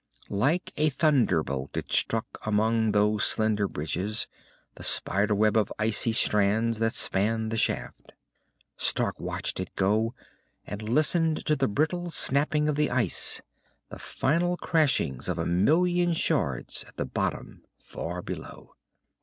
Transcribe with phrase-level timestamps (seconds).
[0.31, 4.25] Like a thunderbolt it struck among those slender bridges,
[4.73, 8.13] the spiderweb of icy strands that spanned the shaft.
[8.77, 10.15] Stark watched it go,
[10.65, 13.43] and listened to the brittle snapping of the ice,
[13.91, 18.73] the final crashing of a million shards at the bottom far below.